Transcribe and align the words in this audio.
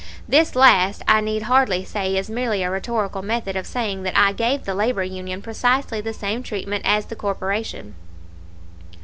[This 0.27 0.55
last, 0.55 1.03
I 1.07 1.21
need 1.21 1.43
hardly 1.43 1.85
say, 1.85 2.17
is 2.17 2.27
merely 2.27 2.63
a 2.63 2.71
rhetorical 2.71 3.21
method 3.21 3.55
of 3.55 3.67
saying 3.67 4.01
that 4.01 4.17
I 4.17 4.33
gave 4.33 4.63
the 4.65 4.73
labor 4.73 5.03
union 5.03 5.43
precisely 5.43 6.01
the 6.01 6.11
same 6.11 6.41
treatment 6.41 6.85
as 6.87 7.05
the 7.05 7.15
corporation. 7.15 7.93